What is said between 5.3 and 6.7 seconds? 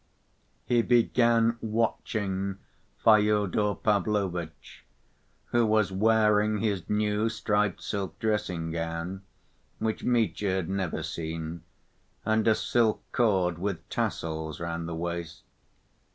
who was wearing